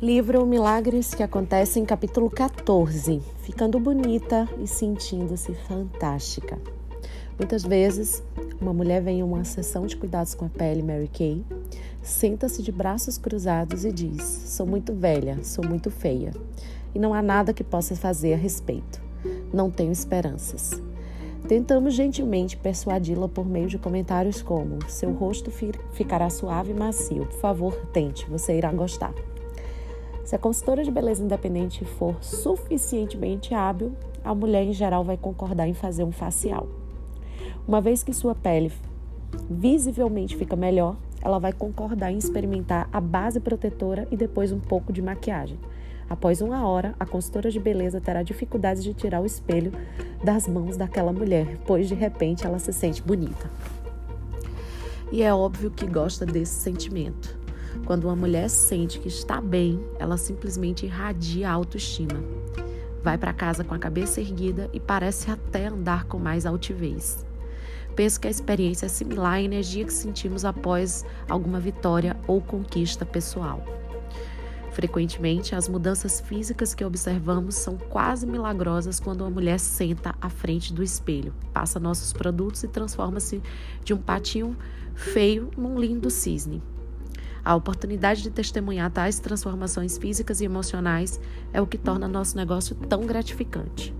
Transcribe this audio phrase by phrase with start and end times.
[0.00, 3.20] Livro Milagres que Acontecem, capítulo 14.
[3.42, 6.56] Ficando bonita e sentindo-se fantástica.
[7.36, 8.22] Muitas vezes,
[8.60, 11.44] uma mulher vem em uma sessão de cuidados com a pele Mary Kay,
[12.00, 16.30] senta-se de braços cruzados e diz: Sou muito velha, sou muito feia
[16.94, 19.02] e não há nada que possa fazer a respeito.
[19.52, 20.80] Não tenho esperanças.
[21.48, 25.50] Tentamos gentilmente persuadi-la por meio de comentários como: Seu rosto
[25.90, 27.26] ficará suave e macio.
[27.26, 29.12] Por favor, tente, você irá gostar.
[30.28, 35.66] Se a consultora de beleza independente for suficientemente hábil, a mulher em geral vai concordar
[35.66, 36.68] em fazer um facial.
[37.66, 38.70] Uma vez que sua pele
[39.48, 44.92] visivelmente fica melhor, ela vai concordar em experimentar a base protetora e depois um pouco
[44.92, 45.58] de maquiagem.
[46.10, 49.72] Após uma hora, a consultora de beleza terá dificuldades de tirar o espelho
[50.22, 53.50] das mãos daquela mulher, pois de repente ela se sente bonita.
[55.10, 57.37] E é óbvio que gosta desse sentimento.
[57.88, 62.22] Quando uma mulher sente que está bem, ela simplesmente irradia a autoestima.
[63.02, 67.24] Vai para casa com a cabeça erguida e parece até andar com mais altivez.
[67.96, 73.06] Penso que a experiência é similar à energia que sentimos após alguma vitória ou conquista
[73.06, 73.64] pessoal.
[74.70, 80.74] Frequentemente, as mudanças físicas que observamos são quase milagrosas quando uma mulher senta à frente
[80.74, 83.40] do espelho, passa nossos produtos e transforma-se
[83.82, 84.54] de um patinho
[84.94, 86.62] feio num lindo cisne.
[87.48, 91.18] A oportunidade de testemunhar tais transformações físicas e emocionais
[91.50, 93.96] é o que torna nosso negócio tão gratificante.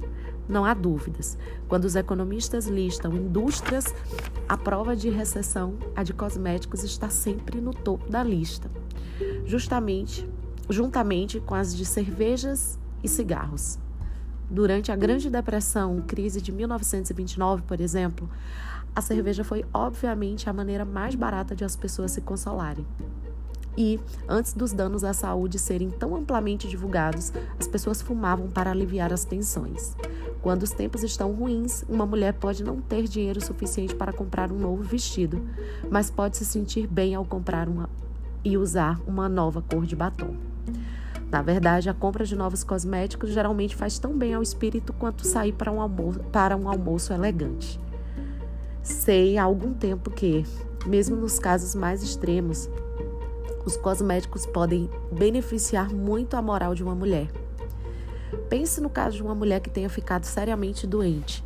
[0.46, 1.38] Não há dúvidas.
[1.66, 3.86] Quando os economistas listam indústrias,
[4.46, 8.70] a prova de recessão, a de cosméticos, está sempre no topo da lista.
[9.46, 10.28] Justamente,
[10.68, 13.78] juntamente com as de cervejas e cigarros.
[14.50, 18.28] Durante a Grande Depressão, crise de 1929, por exemplo,
[18.94, 22.86] a cerveja foi obviamente a maneira mais barata de as pessoas se consolarem.
[23.78, 29.12] E, antes dos danos à saúde serem tão amplamente divulgados, as pessoas fumavam para aliviar
[29.12, 29.96] as tensões.
[30.42, 34.58] Quando os tempos estão ruins, uma mulher pode não ter dinheiro suficiente para comprar um
[34.58, 35.40] novo vestido,
[35.88, 37.88] mas pode se sentir bem ao comprar uma
[38.44, 40.34] e usar uma nova cor de batom.
[41.30, 45.52] Na verdade, a compra de novos cosméticos geralmente faz tão bem ao espírito quanto sair
[45.52, 45.78] para um
[46.32, 47.78] para um almoço elegante.
[48.82, 50.44] Sei há algum tempo que,
[50.84, 52.68] mesmo nos casos mais extremos,
[53.68, 57.28] os cosméticos podem beneficiar muito a moral de uma mulher.
[58.48, 61.44] Pense no caso de uma mulher que tenha ficado seriamente doente.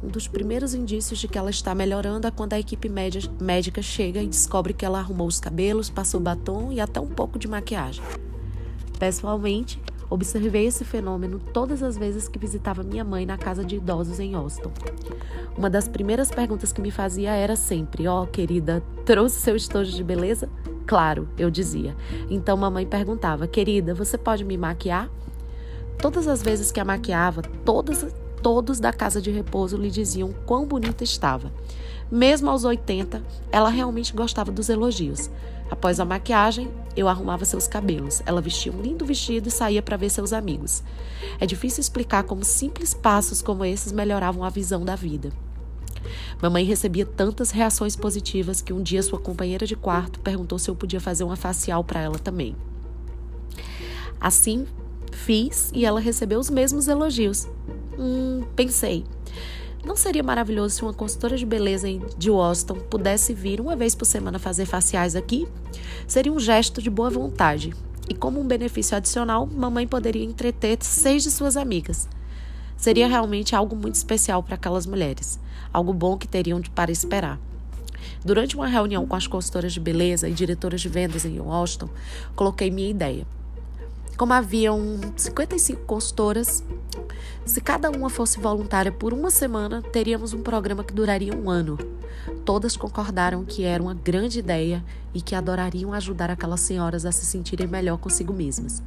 [0.00, 4.22] Um dos primeiros indícios de que ela está melhorando é quando a equipe médica chega
[4.22, 8.04] e descobre que ela arrumou os cabelos, passou batom e até um pouco de maquiagem.
[8.96, 14.18] Pessoalmente, observei esse fenômeno todas as vezes que visitava minha mãe na casa de idosos
[14.20, 14.70] em Austin.
[15.56, 19.92] Uma das primeiras perguntas que me fazia era sempre: Ó, oh, querida, trouxe seu estojo
[19.92, 20.48] de beleza?
[20.86, 21.94] Claro, eu dizia.
[22.30, 25.10] Então mamãe perguntava: Querida, você pode me maquiar?
[25.98, 28.06] Todas as vezes que a maquiava, todas,
[28.40, 31.52] todos da casa de repouso lhe diziam quão bonita estava.
[32.10, 35.30] Mesmo aos 80, ela realmente gostava dos elogios.
[35.70, 38.22] Após a maquiagem, eu arrumava seus cabelos.
[38.24, 40.82] Ela vestia um lindo vestido e saía para ver seus amigos.
[41.38, 45.30] É difícil explicar como simples passos como esses melhoravam a visão da vida.
[46.40, 50.74] Mamãe recebia tantas reações positivas que um dia sua companheira de quarto perguntou se eu
[50.74, 52.56] podia fazer uma facial para ela também.
[54.20, 54.66] Assim,
[55.12, 57.46] fiz e ela recebeu os mesmos elogios.
[57.98, 59.04] Hum, pensei.
[59.84, 64.04] Não seria maravilhoso se uma consultora de beleza de Washington pudesse vir uma vez por
[64.04, 65.46] semana fazer faciais aqui?
[66.06, 67.72] Seria um gesto de boa vontade.
[68.08, 72.08] E como um benefício adicional, mamãe poderia entreter seis de suas amigas.
[72.76, 75.38] Seria realmente algo muito especial para aquelas mulheres,
[75.72, 77.38] algo bom que teriam para esperar.
[78.24, 81.88] Durante uma reunião com as consultoras de beleza e diretoras de vendas em Washington,
[82.34, 83.26] coloquei minha ideia.
[84.18, 86.64] Como haviam 55 consultoras,
[87.44, 91.78] se cada uma fosse voluntária por uma semana, teríamos um programa que duraria um ano.
[92.44, 94.84] Todas concordaram que era uma grande ideia
[95.14, 98.82] e que adorariam ajudar aquelas senhoras a se sentirem melhor consigo mesmas.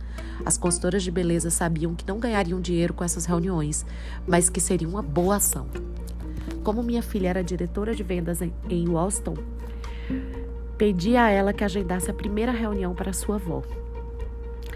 [0.45, 3.85] As consultoras de beleza sabiam que não ganhariam dinheiro com essas reuniões,
[4.27, 5.65] mas que seria uma boa ação.
[6.61, 9.37] Como minha filha era diretora de vendas em, Washington,
[10.77, 13.63] pedi a ela que agendasse a primeira reunião para sua avó.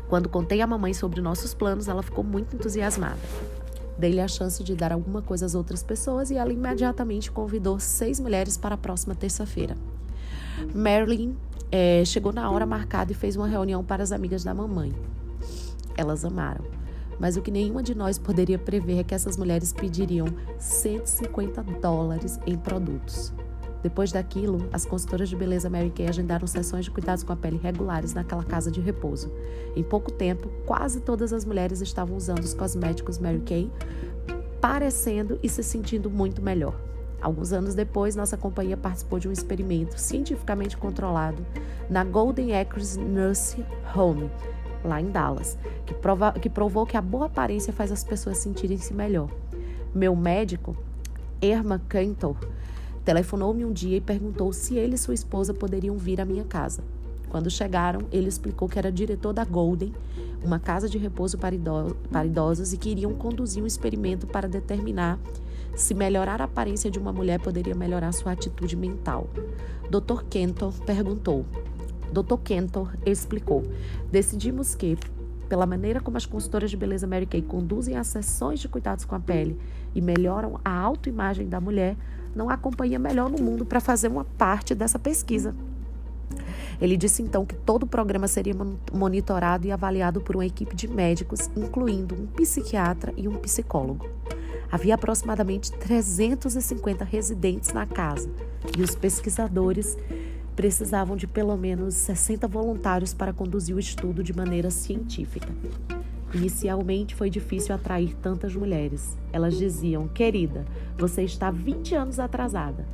[0.07, 3.19] Quando contei à mamãe sobre nossos planos, ela ficou muito entusiasmada.
[3.97, 8.19] Dei-lhe a chance de dar alguma coisa às outras pessoas e ela imediatamente convidou seis
[8.19, 9.75] mulheres para a próxima terça-feira.
[10.73, 11.35] Marilyn
[11.71, 14.93] é, chegou na hora marcada e fez uma reunião para as amigas da mamãe.
[15.97, 16.65] Elas amaram.
[17.17, 20.27] Mas o que nenhuma de nós poderia prever é que essas mulheres pediriam
[20.59, 23.33] 150 dólares em produtos.
[23.85, 27.59] Depois daquilo, as consultoras de beleza Mary Kay agendaram sessões de cuidados com a pele
[27.61, 29.31] regulares naquela casa de repouso.
[29.75, 33.71] Em pouco tempo, quase todas as mulheres estavam usando os cosméticos Mary Kay,
[34.59, 36.73] parecendo e se sentindo muito melhor.
[37.21, 41.45] Alguns anos depois, nossa companhia participou de um experimento cientificamente controlado
[41.87, 43.63] na Golden Acres Nurse
[43.95, 44.31] Home,
[44.83, 48.95] lá em Dallas, que, prova que provou que a boa aparência faz as pessoas sentirem-se
[48.95, 49.29] melhor.
[49.93, 50.75] Meu médico,
[51.39, 52.35] Irma Cantor,
[53.05, 56.83] telefonou-me um dia e perguntou se ele e sua esposa poderiam vir à minha casa.
[57.29, 59.93] Quando chegaram, ele explicou que era diretor da Golden,
[60.43, 61.55] uma casa de repouso para
[62.25, 65.19] idosos, e que iriam conduzir um experimento para determinar
[65.75, 69.27] se melhorar a aparência de uma mulher poderia melhorar sua atitude mental.
[69.89, 70.23] Dr.
[70.29, 71.45] Kenton perguntou.
[72.13, 72.37] Dr.
[72.41, 73.61] Kenton explicou.
[74.09, 74.97] Decidimos que,
[75.49, 79.15] pela maneira como as consultoras de beleza Mary Kay conduzem as sessões de cuidados com
[79.15, 79.59] a pele
[79.93, 81.97] e melhoram a autoimagem da mulher,
[82.35, 85.55] não há companhia melhor no mundo para fazer uma parte dessa pesquisa.
[86.81, 88.53] Ele disse então que todo o programa seria
[88.91, 94.05] monitorado e avaliado por uma equipe de médicos, incluindo um psiquiatra e um psicólogo.
[94.71, 98.29] Havia aproximadamente 350 residentes na casa
[98.77, 99.97] e os pesquisadores
[100.55, 105.47] precisavam de pelo menos 60 voluntários para conduzir o estudo de maneira científica.
[106.33, 109.17] Inicialmente foi difícil atrair tantas mulheres.
[109.31, 110.65] Elas diziam: Querida,
[110.97, 112.85] você está 20 anos atrasada.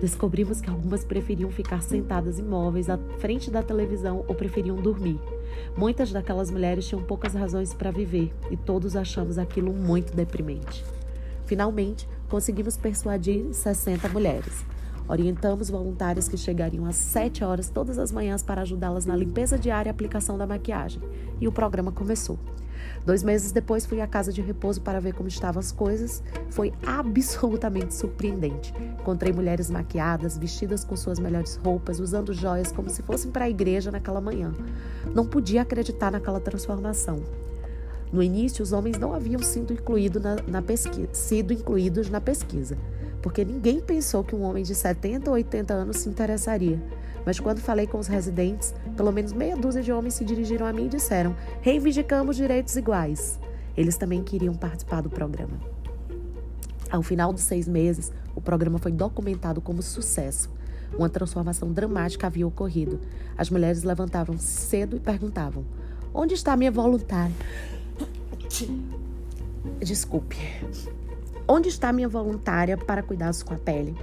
[0.00, 5.18] Descobrimos que algumas preferiam ficar sentadas imóveis à frente da televisão ou preferiam dormir.
[5.76, 10.84] Muitas daquelas mulheres tinham poucas razões para viver e todos achamos aquilo muito deprimente.
[11.46, 14.64] Finalmente, conseguimos persuadir 60 mulheres.
[15.08, 19.90] Orientamos voluntárias que chegariam às 7 horas todas as manhãs para ajudá-las na limpeza diária
[19.90, 21.02] e aplicação da maquiagem.
[21.40, 22.38] E o programa começou.
[23.04, 26.22] Dois meses depois fui à casa de repouso para ver como estavam as coisas.
[26.50, 28.72] Foi absolutamente surpreendente.
[29.00, 33.50] Encontrei mulheres maquiadas, vestidas com suas melhores roupas, usando joias como se fossem para a
[33.50, 34.52] igreja naquela manhã.
[35.14, 37.22] Não podia acreditar naquela transformação.
[38.12, 42.76] No início, os homens não haviam sido, incluído na, na pesquisa, sido incluídos na pesquisa,
[43.22, 46.82] porque ninguém pensou que um homem de 70 ou 80 anos se interessaria.
[47.24, 50.72] Mas quando falei com os residentes, pelo menos meia dúzia de homens se dirigiram a
[50.72, 53.38] mim e disseram: reivindicamos direitos iguais.
[53.76, 55.58] Eles também queriam participar do programa.
[56.90, 60.50] Ao final dos seis meses, o programa foi documentado como sucesso.
[60.98, 63.00] Uma transformação dramática havia ocorrido.
[63.38, 65.64] As mulheres levantavam cedo e perguntavam:
[66.12, 67.34] Onde está minha voluntária?
[69.80, 70.36] Desculpe.
[71.46, 73.96] Onde está minha voluntária para cuidados com a pele?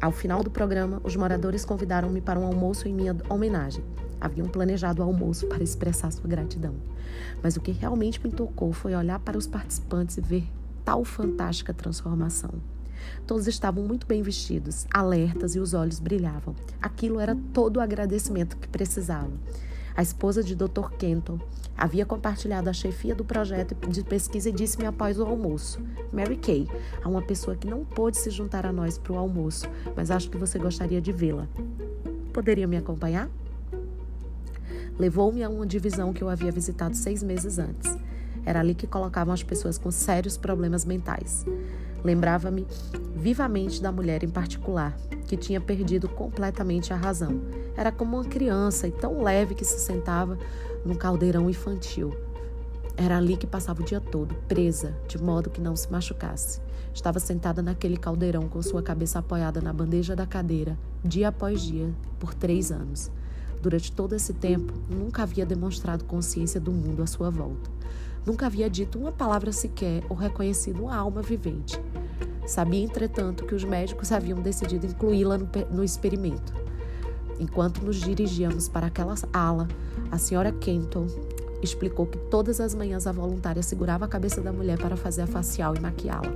[0.00, 3.84] Ao final do programa, os moradores convidaram-me para um almoço em minha homenagem.
[4.18, 6.74] Haviam planejado o almoço para expressar sua gratidão.
[7.42, 10.48] Mas o que realmente me tocou foi olhar para os participantes e ver
[10.82, 12.50] tal fantástica transformação.
[13.26, 16.54] Todos estavam muito bem vestidos, alertas e os olhos brilhavam.
[16.80, 19.32] Aquilo era todo o agradecimento que precisavam.
[19.96, 20.90] A esposa de Dr.
[20.98, 21.38] Kenton
[21.76, 25.80] havia compartilhado a chefia do projeto de pesquisa e disse-me após o almoço:
[26.12, 26.68] Mary Kay,
[27.02, 30.30] há uma pessoa que não pôde se juntar a nós para o almoço, mas acho
[30.30, 31.48] que você gostaria de vê-la.
[32.32, 33.28] Poderia me acompanhar?
[34.98, 37.96] Levou-me a uma divisão que eu havia visitado seis meses antes.
[38.44, 41.44] Era ali que colocavam as pessoas com sérios problemas mentais.
[42.02, 42.66] Lembrava-me
[43.14, 47.40] vivamente da mulher em particular, que tinha perdido completamente a razão.
[47.76, 50.38] Era como uma criança e tão leve que se sentava
[50.84, 52.14] num caldeirão infantil.
[52.96, 56.60] Era ali que passava o dia todo, presa, de modo que não se machucasse.
[56.92, 61.88] Estava sentada naquele caldeirão com sua cabeça apoiada na bandeja da cadeira, dia após dia,
[62.18, 63.10] por três anos.
[63.62, 67.70] Durante todo esse tempo, nunca havia demonstrado consciência do mundo à sua volta.
[68.24, 71.80] Nunca havia dito uma palavra sequer ou reconhecido uma alma vivente.
[72.46, 76.52] Sabia, entretanto, que os médicos haviam decidido incluí-la no, no experimento.
[77.38, 79.66] Enquanto nos dirigíamos para aquela ala,
[80.10, 81.06] a senhora Kenton
[81.62, 85.26] explicou que todas as manhãs a voluntária segurava a cabeça da mulher para fazer a
[85.26, 86.34] facial e maquiá-la.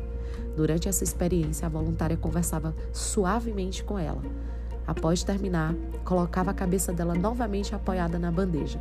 [0.56, 4.22] Durante essa experiência, a voluntária conversava suavemente com ela.
[4.86, 5.74] Após terminar,
[6.04, 8.80] colocava a cabeça dela novamente apoiada na bandeja.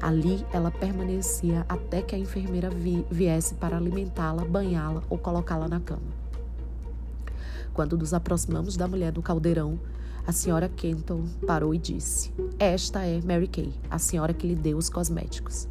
[0.00, 5.80] Ali ela permanecia até que a enfermeira vi viesse para alimentá-la, banhá-la ou colocá-la na
[5.80, 6.24] cama.
[7.72, 9.78] Quando nos aproximamos da mulher do caldeirão,
[10.26, 14.78] a senhora Kenton parou e disse: Esta é Mary Kay, a senhora que lhe deu
[14.78, 15.68] os cosméticos.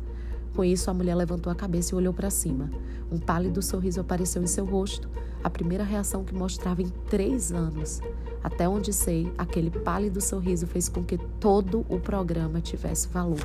[0.56, 2.70] Com isso, a mulher levantou a cabeça e olhou para cima.
[3.12, 5.10] Um pálido sorriso apareceu em seu rosto,
[5.44, 8.01] a primeira reação que mostrava em três anos.
[8.44, 13.40] Até onde sei, aquele pálido sorriso fez com que todo o programa tivesse valor.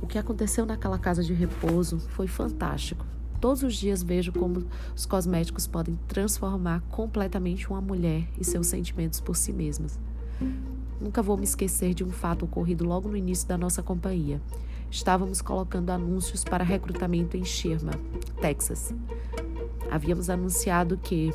[0.00, 3.04] O que aconteceu naquela casa de repouso foi fantástico.
[3.40, 4.64] todos os dias vejo como
[4.94, 9.98] os cosméticos podem transformar completamente uma mulher e seus sentimentos por si mesmas.
[11.00, 14.40] Nunca vou me esquecer de um fato ocorrido logo no início da nossa companhia.
[14.88, 17.98] Estávamos colocando anúncios para recrutamento em Sherman,
[18.40, 18.94] Texas.
[19.90, 21.32] Havíamos anunciado que,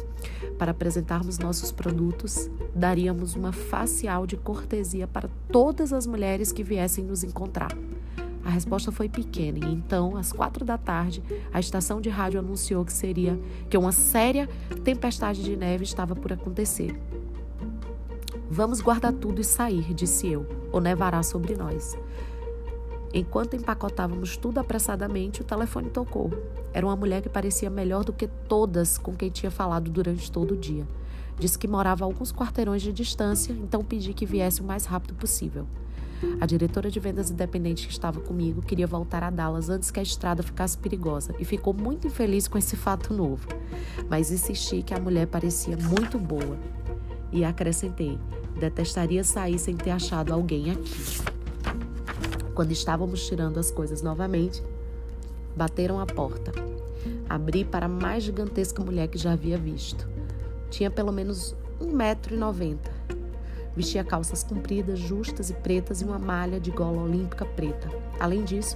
[0.58, 7.04] para apresentarmos nossos produtos, daríamos uma facial de cortesia para todas as mulheres que viessem
[7.04, 7.72] nos encontrar.
[8.44, 12.86] A resposta foi pequena e então, às quatro da tarde, a estação de rádio anunciou
[12.86, 13.38] que seria
[13.70, 14.48] que uma séria
[14.86, 16.98] tempestade de neve estava por acontecer.
[18.50, 21.98] Vamos guardar tudo e sair, disse eu, ou nevará sobre nós.
[23.14, 26.32] Enquanto empacotávamos tudo apressadamente, o telefone tocou.
[26.74, 30.54] Era uma mulher que parecia melhor do que todas com quem tinha falado durante todo
[30.54, 30.88] o dia.
[31.40, 35.14] Disse que morava a alguns quarteirões de distância, então pedi que viesse o mais rápido
[35.14, 35.68] possível.
[36.42, 40.04] A diretora de vendas independente que estava comigo queria voltar a Dallas antes que a
[40.04, 43.48] estrada ficasse perigosa e ficou muito infeliz com esse fato novo.
[44.10, 46.58] Mas insisti que a mulher parecia muito boa
[47.32, 48.18] e acrescentei:
[48.60, 51.37] detestaria sair sem ter achado alguém aqui.
[52.58, 54.64] Quando estávamos tirando as coisas novamente,
[55.56, 56.52] bateram a porta.
[57.30, 60.10] Abri para a mais gigantesca mulher que já havia visto.
[60.72, 62.90] Tinha pelo menos um metro e noventa.
[63.76, 67.90] Vestia calças compridas, justas e pretas e uma malha de gola olímpica preta.
[68.20, 68.76] Além disso,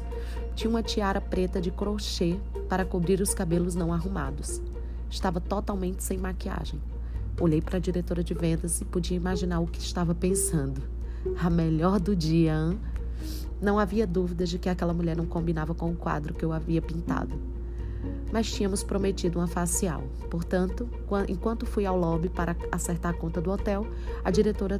[0.53, 2.37] tinha uma tiara preta de crochê
[2.69, 4.61] para cobrir os cabelos não arrumados.
[5.09, 6.79] Estava totalmente sem maquiagem.
[7.39, 10.83] Olhei para a diretora de vendas e podia imaginar o que estava pensando.
[11.39, 12.79] A melhor do dia, hein?
[13.61, 16.81] Não havia dúvidas de que aquela mulher não combinava com o quadro que eu havia
[16.81, 17.35] pintado.
[18.31, 20.03] Mas tínhamos prometido uma facial.
[20.29, 20.89] Portanto,
[21.27, 23.85] enquanto fui ao lobby para acertar a conta do hotel,
[24.23, 24.79] a diretora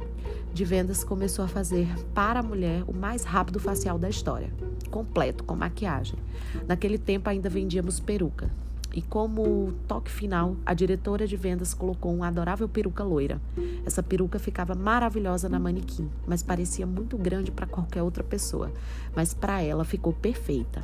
[0.52, 4.52] de vendas começou a fazer para a mulher o mais rápido facial da história,
[4.90, 6.18] completo, com maquiagem.
[6.66, 8.50] Naquele tempo ainda vendíamos peruca.
[8.94, 13.40] E como toque final, a diretora de vendas colocou uma adorável peruca loira.
[13.86, 18.70] Essa peruca ficava maravilhosa na manequim, mas parecia muito grande para qualquer outra pessoa.
[19.16, 20.82] Mas para ela ficou perfeita.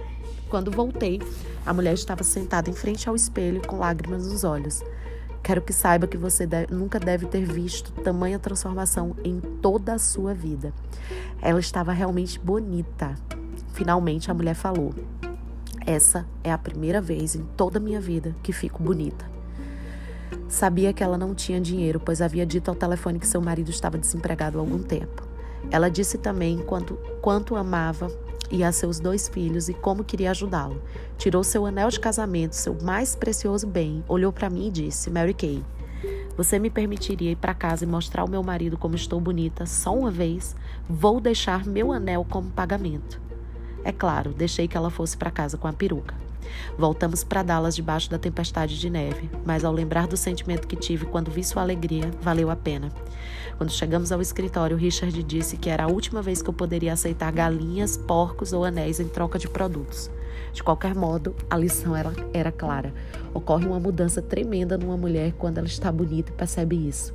[0.48, 1.20] Quando voltei,
[1.66, 4.82] a mulher estava sentada em frente ao espelho com lágrimas nos olhos.
[5.42, 9.98] Quero que saiba que você deve, nunca deve ter visto tamanha transformação em toda a
[9.98, 10.72] sua vida.
[11.40, 13.14] Ela estava realmente bonita.
[13.72, 14.94] Finalmente a mulher falou.
[15.88, 19.25] Essa é a primeira vez em toda a minha vida que fico bonita.
[20.47, 23.97] Sabia que ela não tinha dinheiro, pois havia dito ao telefone que seu marido estava
[23.97, 25.26] desempregado há algum tempo.
[25.71, 28.12] Ela disse também quanto, quanto amava
[28.50, 30.83] e a seus dois filhos e como queria ajudá-lo.
[31.16, 35.33] Tirou seu anel de casamento, seu mais precioso bem, olhou para mim e disse: Mary
[35.33, 35.64] Kay,
[36.37, 39.97] você me permitiria ir para casa e mostrar ao meu marido como estou bonita só
[39.97, 40.54] uma vez?
[40.87, 43.27] Vou deixar meu anel como pagamento.
[43.85, 46.14] É claro, deixei que ela fosse para casa com a peruca.
[46.76, 51.06] Voltamos para Dallas debaixo da tempestade de neve, mas ao lembrar do sentimento que tive
[51.06, 52.90] quando vi sua alegria, valeu a pena.
[53.56, 57.32] Quando chegamos ao escritório, Richard disse que era a última vez que eu poderia aceitar
[57.32, 60.11] galinhas, porcos ou anéis em troca de produtos.
[60.52, 62.94] De qualquer modo, a lição era, era clara.
[63.35, 67.14] Ocorre uma mudança tremenda numa mulher quando ela está bonita e percebe isso.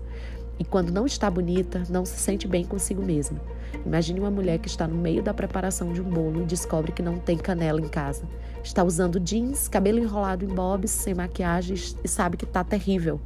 [0.59, 3.39] E quando não está bonita, não se sente bem consigo mesma.
[3.85, 7.01] Imagine uma mulher que está no meio da preparação de um bolo e descobre que
[7.01, 8.23] não tem canela em casa.
[8.63, 13.19] Está usando jeans, cabelo enrolado em bobs, sem maquiagem e sabe que está terrível.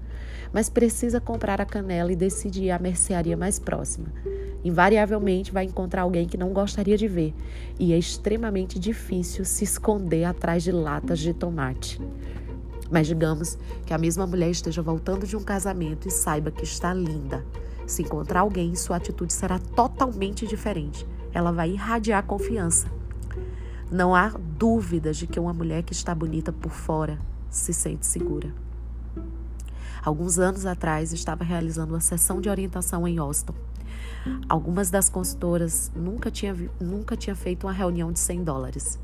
[0.51, 4.07] Mas precisa comprar a canela e decidir a mercearia mais próxima.
[4.63, 7.33] Invariavelmente vai encontrar alguém que não gostaria de ver,
[7.79, 12.01] e é extremamente difícil se esconder atrás de latas de tomate.
[12.89, 16.93] Mas digamos que a mesma mulher esteja voltando de um casamento e saiba que está
[16.93, 17.45] linda.
[17.87, 21.07] Se encontrar alguém, sua atitude será totalmente diferente.
[21.33, 22.91] Ela vai irradiar confiança.
[23.89, 27.17] Não há dúvidas de que uma mulher que está bonita por fora
[27.49, 28.53] se sente segura.
[30.03, 33.53] Alguns anos atrás, estava realizando uma sessão de orientação em Austin.
[34.49, 38.99] Algumas das consultoras nunca tinham nunca tinha feito uma reunião de 100 dólares.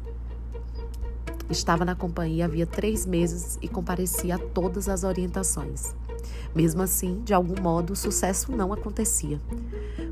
[1.50, 5.96] Estava na companhia havia três meses e comparecia a todas as orientações.
[6.56, 9.40] Mesmo assim, de algum modo, o sucesso não acontecia.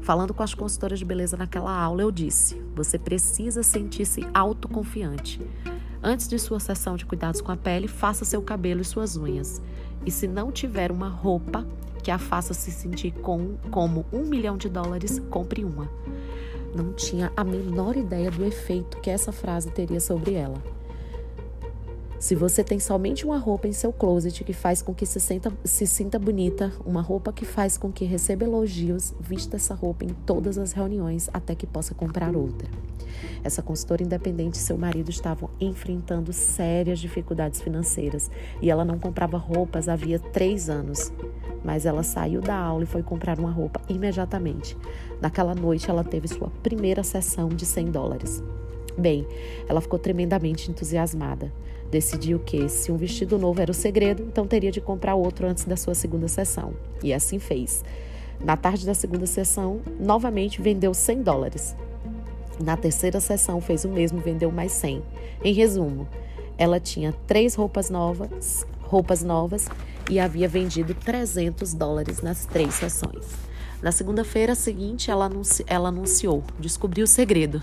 [0.01, 5.41] Falando com as consultoras de beleza naquela aula, eu disse: você precisa sentir-se autoconfiante.
[6.03, 9.62] Antes de sua sessão de cuidados com a pele, faça seu cabelo e suas unhas.
[10.03, 11.65] E se não tiver uma roupa
[12.01, 15.88] que a faça se sentir com, como um milhão de dólares, compre uma.
[16.75, 20.62] Não tinha a menor ideia do efeito que essa frase teria sobre ela.
[22.22, 25.51] Se você tem somente uma roupa em seu closet que faz com que se, senta,
[25.66, 30.10] se sinta bonita, uma roupa que faz com que receba elogios, vista essa roupa em
[30.10, 32.70] todas as reuniões até que possa comprar outra.
[33.44, 38.30] Essa consultora independente e seu marido estavam enfrentando sérias dificuldades financeiras
[38.62, 41.12] e ela não comprava roupas havia três anos.
[41.63, 44.78] Mas ela saiu da aula e foi comprar uma roupa imediatamente.
[45.20, 48.44] Naquela noite, ela teve sua primeira sessão de 100 dólares.
[48.98, 49.25] Bem,
[49.67, 51.51] ela ficou tremendamente entusiasmada.
[51.89, 55.65] Decidiu que, se um vestido novo era o segredo, então teria de comprar outro antes
[55.65, 56.74] da sua segunda sessão.
[57.03, 57.83] E assim fez.
[58.43, 61.75] Na tarde da segunda sessão, novamente vendeu 100 dólares.
[62.63, 65.03] Na terceira sessão, fez o mesmo vendeu mais 100.
[65.43, 66.07] Em resumo,
[66.57, 69.67] ela tinha três roupas novas, roupas novas
[70.10, 73.25] e havia vendido 300 dólares nas três sessões.
[73.82, 77.62] Na segunda-feira seguinte, ela, anunci ela anunciou: descobriu o segredo.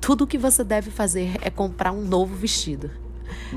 [0.00, 2.90] Tudo o que você deve fazer é comprar um novo vestido.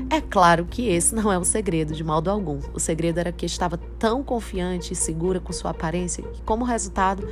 [0.08, 2.60] É claro que esse não é o segredo, de modo algum.
[2.72, 7.28] O segredo era que estava tão confiante e segura com sua aparência que, como resultado,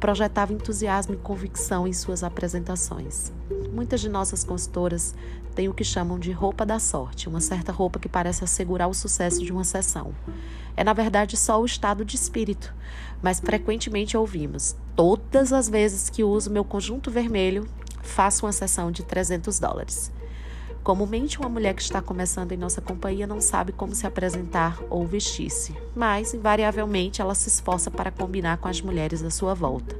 [0.00, 3.32] projetava entusiasmo e convicção em suas apresentações.
[3.72, 5.14] Muitas de nossas consultoras
[5.58, 8.94] têm o que chamam de roupa da sorte, uma certa roupa que parece assegurar o
[8.94, 10.14] sucesso de uma sessão.
[10.76, 12.72] É, na verdade, só o estado de espírito,
[13.20, 17.68] mas frequentemente ouvimos: todas as vezes que uso meu conjunto vermelho,
[18.00, 20.12] faça uma sessão de 300 dólares.
[20.84, 25.04] Comumente, uma mulher que está começando em nossa companhia não sabe como se apresentar ou
[25.08, 29.96] vestir-se, mas, invariavelmente, ela se esforça para combinar com as mulheres à sua volta.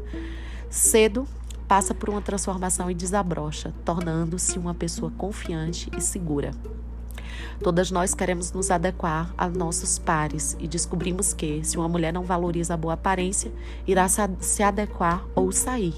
[0.70, 1.26] Cedo,
[1.68, 6.50] passa por uma transformação e desabrocha, tornando-se uma pessoa confiante e segura.
[7.62, 12.24] Todas nós queremos nos adequar a nossos pares e descobrimos que, se uma mulher não
[12.24, 13.52] valoriza a boa aparência,
[13.86, 15.94] irá se adequar ou sair.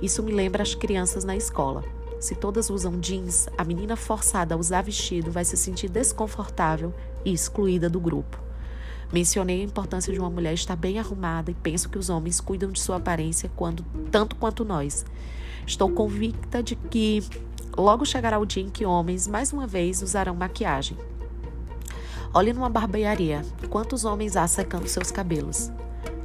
[0.00, 1.82] Isso me lembra as crianças na escola.
[2.20, 6.94] Se todas usam jeans, a menina forçada a usar vestido vai se sentir desconfortável
[7.24, 8.51] e excluída do grupo.
[9.12, 12.70] Mencionei a importância de uma mulher estar bem arrumada e penso que os homens cuidam
[12.70, 15.04] de sua aparência quando, tanto quanto nós.
[15.66, 17.22] Estou convicta de que
[17.76, 20.96] logo chegará o dia em que homens, mais uma vez, usarão maquiagem.
[22.32, 25.70] Olhe numa barbearia, quantos homens há secando seus cabelos?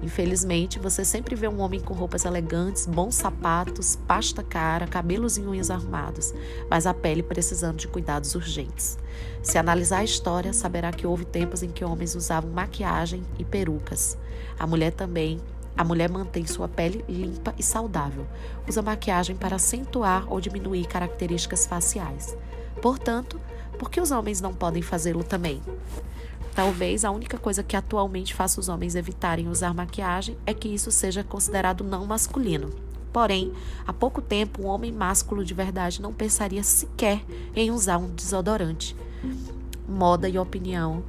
[0.02, 5.42] Infelizmente, você sempre vê um homem com roupas elegantes, bons sapatos, pasta cara, cabelos e
[5.42, 6.34] unhas arrumados,
[6.70, 8.98] mas a pele precisando de cuidados urgentes.
[9.42, 14.18] Se analisar a história, saberá que houve tempos em que homens usavam maquiagem e perucas.
[14.60, 15.40] A mulher também.
[15.76, 18.26] A mulher mantém sua pele limpa e saudável.
[18.68, 22.36] Usa maquiagem para acentuar ou diminuir características faciais.
[22.82, 23.40] Portanto,
[23.78, 25.62] por que os homens não podem fazê-lo também?
[26.58, 30.90] Talvez a única coisa que atualmente faça os homens evitarem usar maquiagem é que isso
[30.90, 32.72] seja considerado não masculino.
[33.14, 33.54] Porém,
[33.86, 37.24] há pouco tempo, um homem másculo de verdade não pensaria sequer
[37.56, 38.96] em usar um desodorante.
[39.88, 41.04] Moda e opinião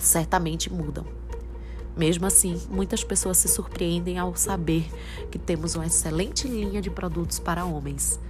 [0.00, 1.04] certamente mudam.
[1.96, 4.88] Mesmo assim, muitas pessoas se surpreendem ao saber
[5.32, 8.20] que temos uma excelente linha de produtos para homens.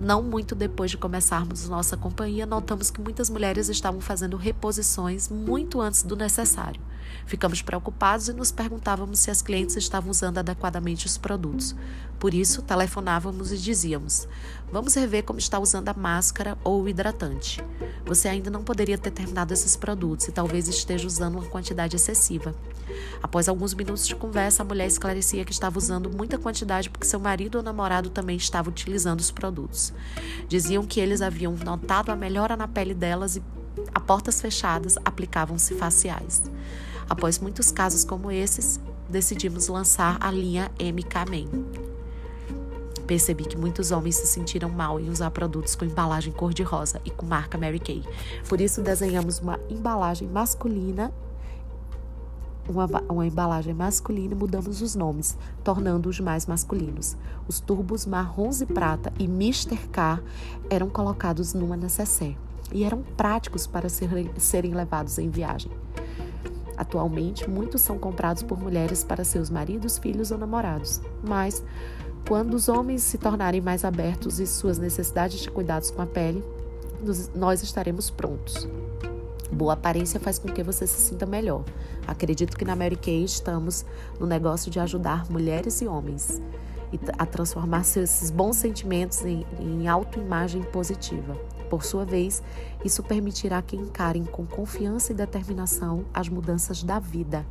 [0.00, 5.80] Não muito depois de começarmos nossa companhia, notamos que muitas mulheres estavam fazendo reposições muito
[5.80, 6.80] antes do necessário.
[7.26, 11.74] Ficamos preocupados e nos perguntávamos se as clientes estavam usando adequadamente os produtos.
[12.18, 14.28] Por isso, telefonávamos e dizíamos:
[14.70, 17.62] Vamos rever como está usando a máscara ou o hidratante.
[18.04, 22.54] Você ainda não poderia ter terminado esses produtos e talvez esteja usando uma quantidade excessiva.
[23.22, 27.20] Após alguns minutos de conversa, a mulher esclarecia que estava usando muita quantidade porque seu
[27.20, 29.83] marido ou namorado também estava utilizando os produtos.
[30.48, 33.42] Diziam que eles haviam notado a melhora na pele delas e,
[33.92, 36.42] a portas fechadas, aplicavam-se faciais.
[37.08, 41.48] Após muitos casos como esses, decidimos lançar a linha MK Men.
[43.06, 47.26] Percebi que muitos homens se sentiram mal em usar produtos com embalagem cor-de-rosa e com
[47.26, 48.02] marca Mary Kay.
[48.48, 51.12] Por isso, desenhamos uma embalagem masculina
[52.68, 57.16] uma, uma, embalagem masculina e mudamos os nomes, tornando-os mais masculinos.
[57.46, 59.76] Os turbos marrons e prata e Mr.
[59.88, 60.20] K
[60.70, 62.36] eram colocados numa necessaire
[62.72, 65.70] e eram práticos para ser, serem levados em viagem.
[66.76, 71.62] Atualmente, muitos são comprados por mulheres para seus maridos, filhos ou namorados, mas
[72.26, 76.42] quando os homens se tornarem mais abertos e suas necessidades de cuidados com a pele,
[77.34, 78.66] nós estaremos prontos.
[79.54, 81.64] Boa aparência faz com que você se sinta melhor.
[82.08, 83.86] Acredito que na Mary Kay estamos
[84.18, 86.42] no negócio de ajudar mulheres e homens
[87.16, 91.34] a transformar esses bons sentimentos em, em autoimagem positiva.
[91.70, 92.42] Por sua vez,
[92.84, 97.46] isso permitirá que encarem com confiança e determinação as mudanças da vida.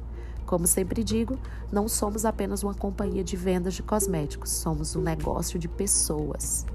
[0.45, 1.39] Como sempre digo,
[1.71, 6.65] não somos apenas uma companhia de vendas de cosméticos, somos um negócio de pessoas.